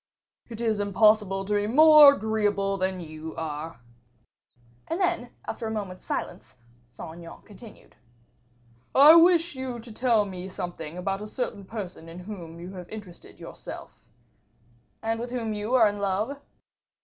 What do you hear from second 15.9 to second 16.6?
love?"